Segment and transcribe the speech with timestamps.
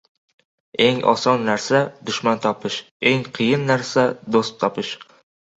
[0.85, 2.79] •Eng oson narsa dushman topish,
[3.11, 4.91] eng qiyin narsa do‘st topish.